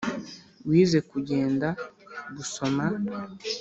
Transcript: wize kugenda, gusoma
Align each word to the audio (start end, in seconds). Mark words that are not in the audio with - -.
wize 0.67 0.99
kugenda, 1.11 1.67
gusoma 2.35 2.85